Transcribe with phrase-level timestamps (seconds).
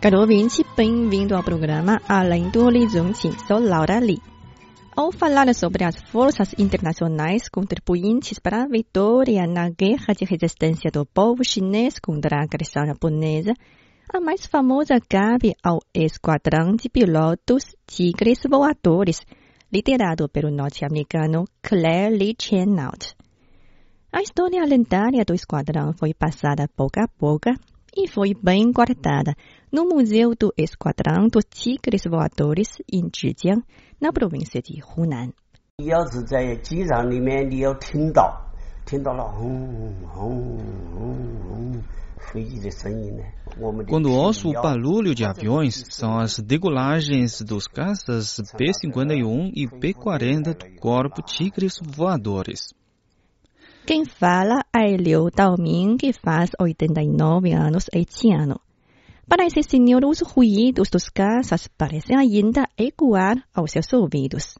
[0.00, 3.32] Caro ouvinte, bem-vindo ao programa Além do Horizonte.
[3.48, 4.22] Sou Laura Lee.
[4.96, 11.04] Ao falar sobre as forças internacionais contribuintes para a vitória na guerra de resistência do
[11.04, 13.52] povo chinês contra a agressão japonesa,
[14.13, 19.21] a mais famosa cabe ao Esquadrão de Pilotos Tigres Voadores,
[19.71, 23.15] liderado pelo norte-americano Claire Lee Chennault.
[24.11, 27.49] A história lendária do esquadrão foi passada pouco a pouco
[27.95, 29.33] e foi bem guardada
[29.71, 33.63] no Museu do Esquadrão dos Tigres Voadores em Zhejiang,
[34.01, 35.31] na província de Hunan.
[35.77, 38.51] 你要是在机场里面，你要听到
[38.85, 40.59] 听到了轰轰
[40.93, 41.07] 轰
[41.47, 41.83] 轰
[43.88, 50.80] Quando ouço o palulho de aviões, são as degolagens dos caças B-51 e B-40 do
[50.80, 52.74] corpo Tigres voadores.
[53.86, 58.60] Quem fala é Liu Daoming, que faz 89 anos este ano.
[59.28, 64.58] Para esse senhor, os ruídos dos caças parecem ainda ecoar aos seus ouvidos.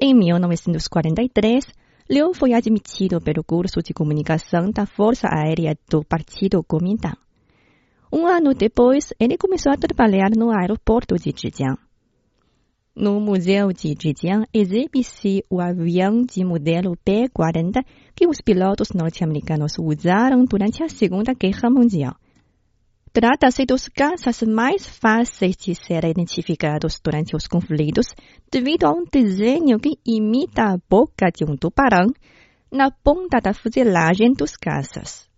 [0.00, 1.66] Em 1943,
[2.12, 7.16] Liu foi admitido pelo curso de comunicação da Força Aérea do Partido Kuomintang.
[8.12, 11.78] Um ano depois, ele começou a trabalhar no aeroporto de Zhejiang.
[12.96, 20.44] No Museu de Zhejiang exibe-se o avião de modelo P-40 que os pilotos norte-americanos usaram
[20.44, 22.16] durante a Segunda Guerra Mundial.
[23.12, 28.14] Trata-se dos caças mais fáceis de serem identificados durante os conflitos
[28.50, 32.06] devido a um desenho que imita a boca de um tubarão
[32.70, 35.28] na ponta da fuselagem dos caças.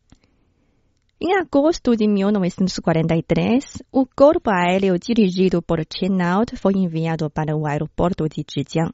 [1.18, 8.28] Em agosto de 1943, o corpo aéreo dirigido por Chennault foi enviado para o aeroporto
[8.28, 8.92] de Zhejiang.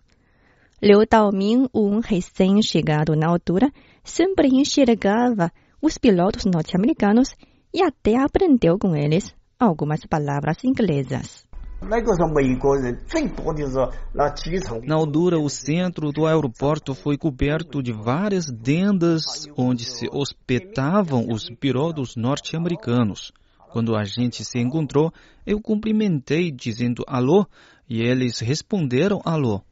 [0.80, 3.72] Liu Daoming, um recém-chegado na altura,
[4.04, 5.50] sempre enxergava
[5.82, 7.34] os pilotos norte-americanos
[7.72, 11.46] e até aprendeu com eles algumas palavras inglesas.
[14.84, 21.48] Na altura, o centro do aeroporto foi coberto de várias dendas onde se hospedavam os
[21.50, 23.32] pirodos norte-americanos.
[23.70, 25.12] Quando a gente se encontrou,
[25.46, 27.46] eu cumprimentei dizendo alô
[27.88, 29.62] e eles responderam alô.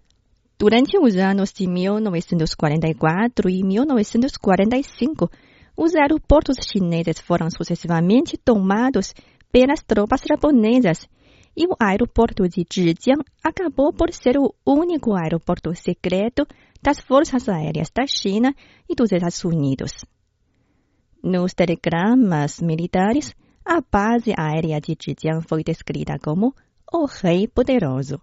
[0.59, 5.29] Durante os anos de 1944 e 1945,
[5.77, 9.13] os aeroportos chineses foram sucessivamente tomados
[9.53, 11.09] pelas tropas japonesas
[11.57, 16.47] e o aeroporto de Zhejiang acabou por ser o único aeroporto secreto
[16.83, 18.55] das forças aéreas da China
[18.89, 20.05] e dos Estados Unidos.
[21.23, 26.55] Nos telegramas militares, a base aérea de Zhejiang foi descrita como
[26.93, 28.21] o Rei Poderoso.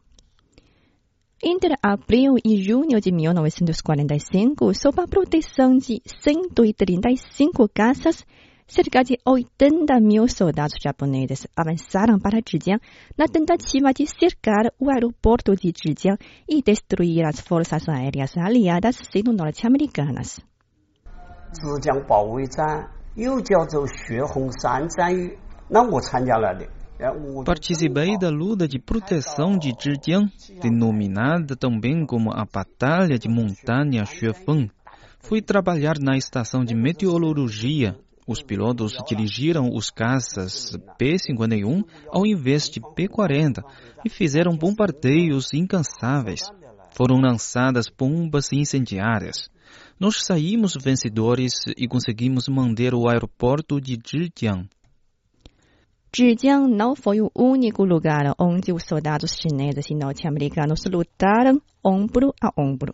[1.42, 8.24] Entre abril e junho de 1945, sob a proteção de 135 caças,
[8.66, 12.80] cerca de 80 mil soldados japoneses avançaram para Zhejiang
[13.16, 20.40] na tentativa de cercar o aeroporto de Zhejiang e destruir as forças aéreas aliadas sino-norte-americanas.
[21.50, 25.38] 自江保卫战，又叫做血红山战役。
[25.70, 26.81] 那我参加了的，哎，我就
[27.45, 30.31] Participei da luta de proteção de Zhejiang,
[30.61, 34.69] denominada também como a Batalha de Montanha Xuefeng.
[35.19, 37.97] Fui trabalhar na estação de meteorologia.
[38.27, 43.63] Os pilotos dirigiram os caças P-51 ao invés de P-40
[44.05, 46.43] e fizeram bombardeios incansáveis.
[46.91, 49.49] Foram lançadas bombas incendiárias.
[49.99, 54.69] Nós saímos vencedores e conseguimos manter o aeroporto de Zhejiang.
[56.15, 62.53] Zhejiang não foi o único lugar onde os soldados chineses e norte-americanos lutaram ombro a
[62.55, 62.93] ombro.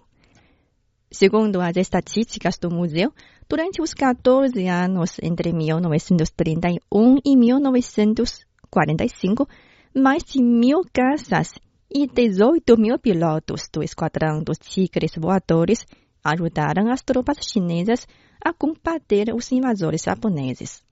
[1.12, 3.12] Segundo as estatísticas do museu,
[3.50, 9.50] durante os 14 anos entre 1931 e 1945,
[9.94, 11.56] mais de mil caças
[11.94, 15.86] e 18 mil pilotos do Esquadrão dos Tigres Voadores
[16.24, 18.07] ajudaram as tropas chinesas
[18.42, 20.88] a combater os invasores japoneses.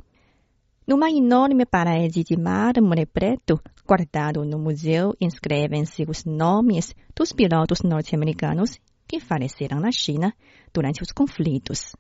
[0.87, 8.81] Numa enorme parede de mármore preto, guardado no museu inscrevem-se os nomes dos pilotos norte-americanos
[9.07, 10.35] que faleceram na China
[10.73, 11.95] durante os conflitos.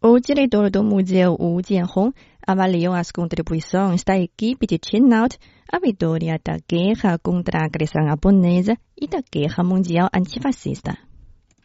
[0.00, 2.12] O diretor do museu, Wu Jianhong,
[2.46, 5.36] avaliou as contribuições da equipe de Chinnaut
[5.70, 10.96] à vitória da guerra contra a agressão japonesa e da guerra mundial antifascista.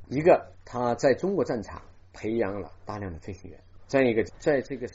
[0.09, 1.81] 一个，他在中国战场
[2.11, 3.59] 培养了大量的飞行员。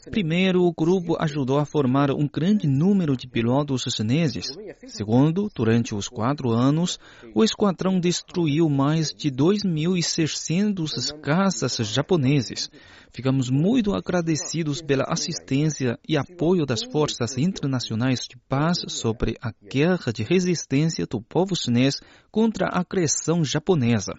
[0.09, 4.47] Primeiro, o grupo ajudou a formar um grande número de pilotos chineses.
[4.87, 6.99] Segundo, durante os quatro anos,
[7.33, 12.69] o esquadrão destruiu mais de 2.600 caças japoneses.
[13.13, 20.11] Ficamos muito agradecidos pela assistência e apoio das forças internacionais de paz sobre a guerra
[20.13, 24.13] de resistência do povo chinês contra a agressão japonesa.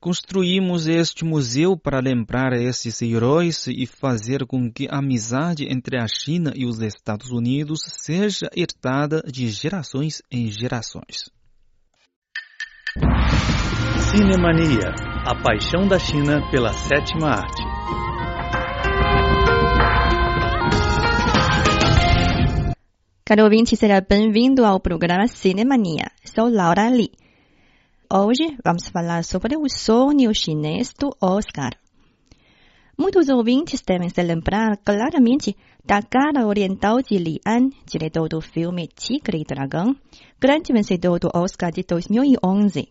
[0.00, 6.06] Construímos este museu para lembrar esses heróis e fazer com que a amizade entre a
[6.06, 11.28] China e os Estados Unidos seja herdada de gerações em gerações.
[14.12, 14.94] Cinemania,
[15.26, 17.62] a paixão da China pela sétima arte.
[23.24, 26.12] Caro ouvinte, será bem-vindo ao programa Cinemania.
[26.24, 27.17] Sou Laura Lee.
[28.10, 31.72] Hoje vamos falar sobre o sonho chinês do Oscar.
[32.96, 38.88] Muitos ouvintes devem se lembrar claramente da cara oriental de Li An, diretor do filme
[38.88, 39.94] Tigre e Dragão,
[40.40, 42.88] grande vencedor do Oscar de 2011.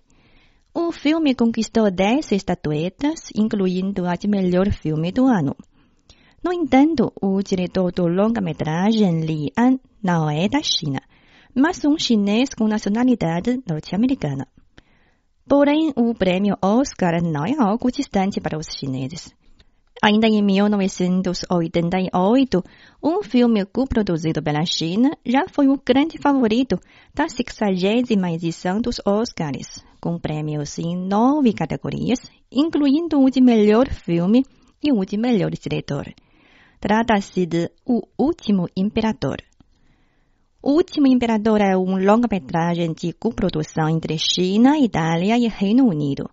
[0.72, 5.56] O filme conquistou 10 estatuetas, incluindo a de melhor filme do ano.
[6.44, 11.02] No entanto, o diretor do longa-metragem Li An não é da China,
[11.56, 14.48] mas um chinês com nacionalidade norte-americana.
[15.48, 19.34] Porém, o prêmio Oscar não é algo distante para os chineses.
[20.04, 22.62] Ainda em 1988,
[23.02, 26.78] um filme co-produzido pela China já foi o grande favorito
[27.16, 34.44] da 60 edição dos Oscars, com prêmios em nove categorias, incluindo o de melhor filme
[34.84, 36.14] e o de melhor diretor.
[36.80, 39.38] Trata-se de O Último Imperador.
[40.62, 46.30] O Último Imperador é um longa-metragem de coprodução entre China, Itália e Reino Unido.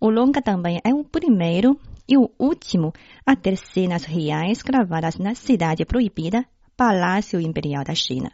[0.00, 1.78] O longa também é o primeiro
[2.08, 2.92] e o último
[3.24, 6.44] a ter cenas reais gravadas na Cidade Proibida,
[6.76, 8.32] Palácio Imperial da China.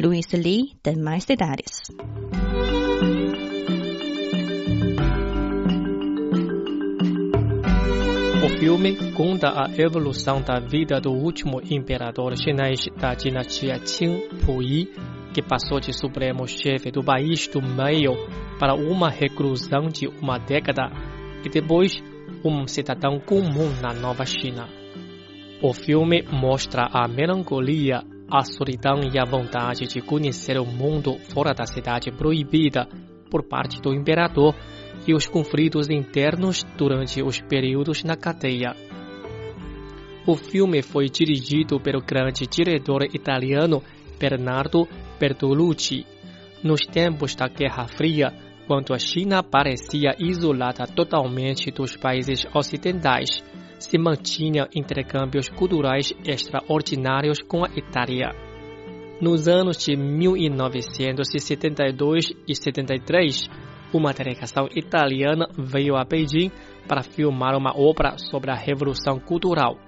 [0.00, 1.70] Luiz Lee tem mais detalhes.
[8.44, 14.92] O filme conta a evolução da vida do último imperador chinês da dinastia Qing, Puyi,
[15.32, 18.12] que passou de supremo chefe do país do meio
[18.60, 20.92] para uma reclusão de uma década
[21.42, 21.94] e depois
[22.44, 24.68] um cidadão comum na Nova China.
[25.62, 31.54] O filme mostra a melancolia, a solidão e a vontade de conhecer o mundo fora
[31.54, 32.86] da cidade proibida
[33.30, 34.54] por parte do imperador
[35.06, 38.74] e os conflitos internos durante os períodos na cadeia.
[40.26, 43.82] O filme foi dirigido pelo grande diretor italiano
[44.18, 44.88] Bernardo
[45.20, 46.06] Bertolucci.
[46.62, 48.32] Nos tempos da Guerra Fria,
[48.66, 53.44] quando a China parecia isolada totalmente dos países ocidentais,
[53.78, 58.30] se mantinham intercâmbios culturais extraordinários com a Itália.
[59.20, 63.50] Nos anos de 1972 e 73,
[63.94, 66.50] uma delegação italiana veio a Beijing
[66.88, 69.78] para filmar uma obra sobre a Revolução Cultural.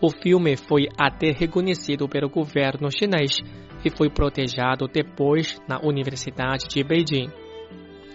[0.00, 3.36] O filme foi até reconhecido pelo governo chinês
[3.84, 7.28] e foi protegido depois na Universidade de Beijing.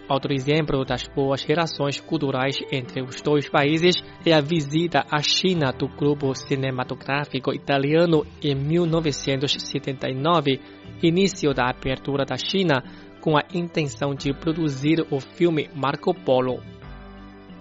[0.08, 5.72] Outro exemplo das boas relações culturais entre os dois países é a visita à China
[5.72, 10.62] do grupo cinematográfico italiano em 1979,
[11.02, 12.82] início da abertura da China
[13.26, 16.62] com a intenção de produzir o filme Marco Polo.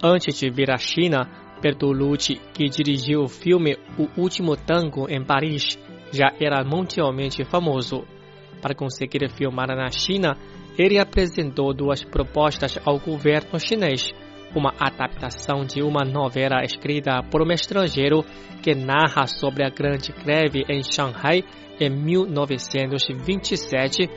[0.03, 1.27] Antes de vir à China,
[1.59, 5.75] Bertolucci, que dirigiu o filme O Último Tango em Paris,
[6.13, 8.05] já era mundialmente famoso.
[8.61, 10.37] Para conseguir filmar na China,
[10.77, 14.13] ele apresentou duas propostas ao governo chinês.
[14.55, 18.23] Uma adaptação de uma novela escrita por um estrangeiro
[18.61, 21.43] que narra sobre a grande greve em Shanghai
[21.79, 24.07] em 1927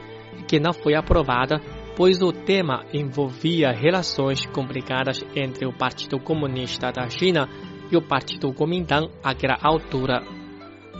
[0.46, 1.60] que não foi aprovada,
[1.96, 7.48] pois o tema envolvia relações complicadas entre o Partido Comunista da China
[7.90, 10.22] e o Partido Kuomintang àquela altura.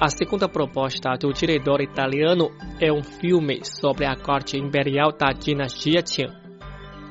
[0.00, 6.02] A segunda proposta do diretor italiano é um filme sobre a corte imperial da dinastia
[6.02, 6.32] Qing.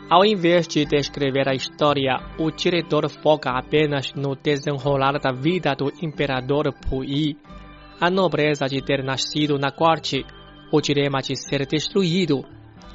[0.10, 5.92] Ao invés de descrever a história, o diretor foca apenas no desenrolar da vida do
[6.02, 7.36] imperador Puyi.
[8.00, 10.26] A nobreza de ter nascido na corte
[10.72, 12.44] o dilema de ser destruído,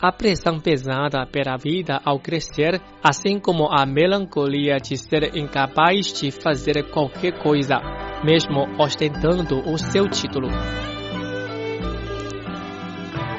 [0.01, 6.33] a pressão pesada pela vida ao crescer, assim como a melancolia de ser incapaz de
[6.33, 7.77] fazer qualquer coisa,
[8.25, 10.49] mesmo ostentando o seu título.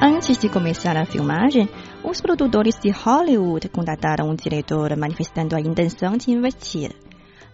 [0.00, 1.68] Antes de começar a filmagem,
[2.02, 6.92] os produtores de Hollywood contataram o diretor manifestando a intenção de investir.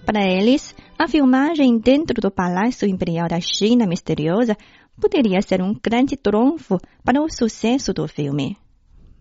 [0.04, 4.56] Para eles, a filmagem dentro do Palácio Imperial da China Misteriosa
[4.98, 8.56] poderia ser um grande trunfo para o sucesso do filme.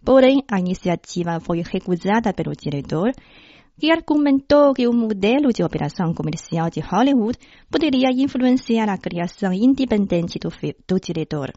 [0.03, 3.11] Porém, a iniciativa foi recusada pelo diretor,
[3.79, 7.37] que argumentou que o modelo de operação comercial de Hollywood
[7.69, 10.49] poderia influenciar a criação independente do,
[10.87, 11.53] do diretor.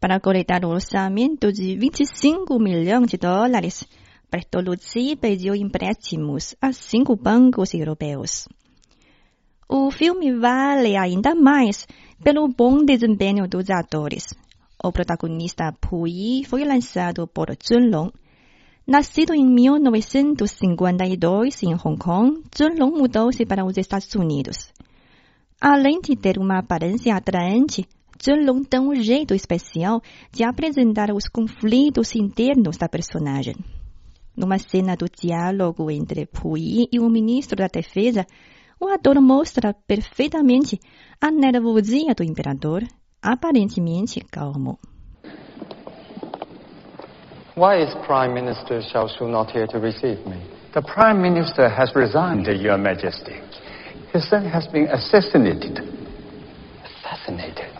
[0.00, 3.86] Para coletar o orçamento de 25 milhões de dólares,
[4.30, 8.46] Bertolucci pediu empréstimos a cinco bancos europeus.
[9.68, 11.88] O filme vale ainda mais
[12.22, 14.32] pelo bom desempenho dos atores.
[14.82, 18.12] O protagonista Puyi foi lançado por Zunlong.
[18.86, 24.72] Nascido em 1952 em Hong Kong, Zunlong mudou-se para os Estados Unidos.
[25.60, 27.88] Além de ter uma aparência atraente,
[28.24, 33.56] Zunlong tem um jeito especial de apresentar os conflitos internos da personagem.
[34.36, 38.24] Numa cena do diálogo entre Puyi e o ministro da Defesa,
[38.80, 40.78] o ator mostra perfeitamente
[41.20, 42.82] a nervosia do imperador,
[43.22, 44.78] aparentemente calmo.
[47.56, 50.36] Why is Prime Minister Xiaoshu not here to receive me?
[50.74, 53.40] The Prime Minister has resigned, Your Majesty.
[54.12, 55.80] His son has been assassinated.
[56.84, 57.72] Assassinated?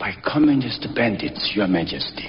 [0.00, 2.28] By communist bandits, Your Majesty.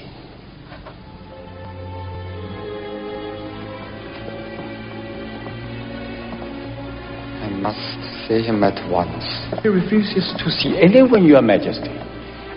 [7.49, 9.25] I must see him at once.
[9.63, 11.89] He refuses to see anyone, Your Majesty.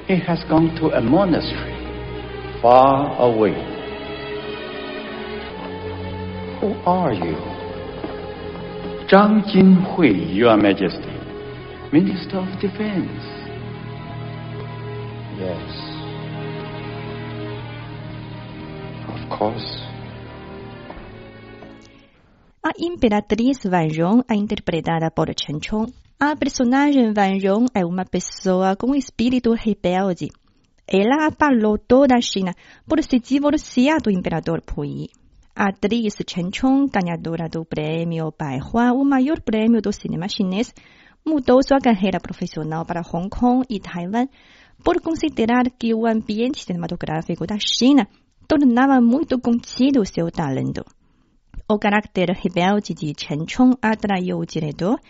[0.06, 1.72] He has gone to a monastery
[2.60, 3.54] far away.
[6.60, 7.36] Who are you?
[9.08, 11.16] Zhang Jinhui, Your Majesty,
[11.90, 13.24] Minister of Defense.
[15.40, 15.72] Yes.
[19.08, 19.81] Of course.
[22.72, 25.92] A Imperatriz Vanjong é interpretada por Chen Chong.
[26.18, 30.30] A personagem Vanjong é uma pessoa com espírito rebelde.
[30.86, 32.54] Ela abalou toda a China
[32.88, 35.10] por se divorciar do imperador Puyi.
[35.54, 40.72] A atriz Chen Chong, ganhadora do prêmio Baihua, o maior prêmio do cinema chinês,
[41.26, 44.28] mudou sua carreira profissional para Hong Kong e Taiwan
[44.82, 48.08] por considerar que o ambiente cinematográfico da China
[48.48, 50.82] tornava muito contido seu talento.
[51.72, 55.00] O caráter rebelde de Chen Chong atraiu o diretor,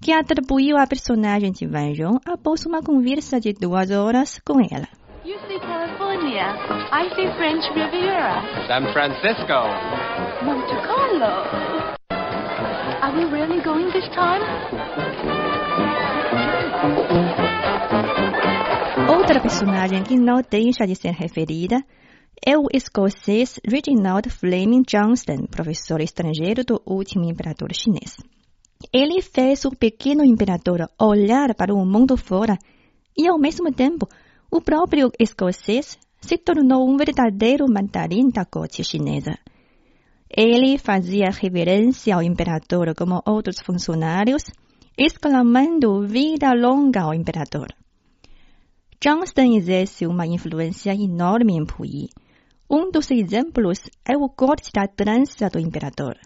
[0.00, 4.88] que atribuiu a personagem de Van Zhong após uma conversa de duas horas com ela.
[5.26, 6.56] You see California.
[6.90, 8.40] I see French Riviera.
[8.66, 9.60] San Francisco.
[10.42, 11.44] Monte Carlo.
[13.02, 14.40] Are we really going this time?
[19.06, 21.84] Outra personagem que não deixa de ser referida
[22.44, 28.16] é o escocês Reginald Fleming Johnston, professor estrangeiro do último imperador chinês.
[28.92, 32.58] Ele fez o pequeno imperador olhar para o mundo fora
[33.16, 34.06] e, ao mesmo tempo,
[34.50, 39.38] o próprio escocês se tornou um verdadeiro mandarim da corte chinesa.
[40.28, 44.44] Ele fazia reverência ao imperador como outros funcionários,
[44.98, 47.68] exclamando vida longa ao imperador.
[49.00, 52.08] Johnston exerce uma influência enorme em Puyi.
[52.68, 56.18] Um dos exemplos é o corte da trança do imperador.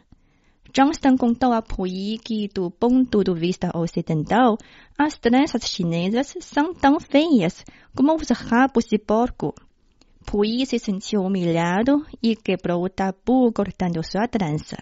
[0.73, 4.57] Johnston contou a Puyi que, do ponto de vista ocidental,
[4.97, 7.63] as tranças chinesas são tão feias
[7.95, 9.55] como os rabos de porco.
[10.25, 14.79] Puyi se sentiu humilhado e quebrou o tabu cortando sua trança.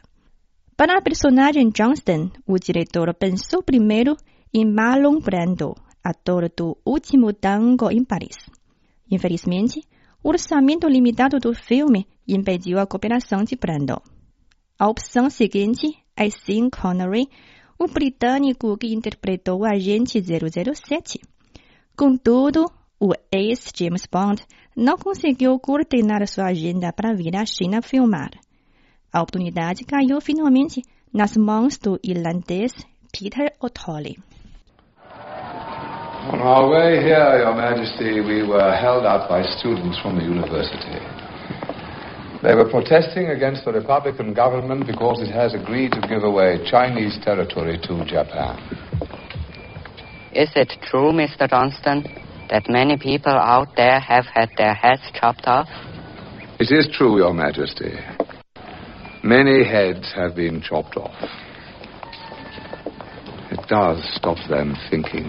[0.77, 4.17] Para a personagem Johnston, o diretor pensou primeiro
[4.55, 5.75] em Marlon Brando,
[6.05, 8.37] ator do Último Tango em Paris.
[9.11, 9.81] Infelizmente,
[10.23, 14.01] o orçamento limitado do filme impediu a cooperação de Brando.
[14.79, 17.29] A opção seguinte é Sean Connery,
[17.79, 21.21] o britânico que interpretou o agente 007.
[21.97, 22.71] Contudo,
[23.01, 24.45] o ex-James Bond
[24.77, 28.31] não conseguiu coordenar sua agenda para vir à China filmar.
[29.13, 30.83] A oportunidade caiu finalmente
[31.13, 32.73] nas mãos do irlandês
[33.13, 34.19] Peter O'Toole.
[36.29, 41.01] On our way here, Your Majesty, we were held up by students from the university.
[42.43, 47.19] They were protesting against the Republican government because it has agreed to give away Chinese
[47.25, 48.57] territory to Japan.
[50.33, 51.49] Is it true, Mr.
[51.49, 52.05] Johnston?
[52.51, 55.69] that many people out there have had their heads chopped off?
[56.59, 57.93] It is true, Your Majesty.
[59.23, 61.17] Many heads have been chopped off.
[63.51, 65.27] It does stop them thinking.